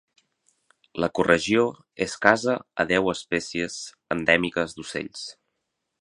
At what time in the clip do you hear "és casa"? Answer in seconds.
2.07-2.57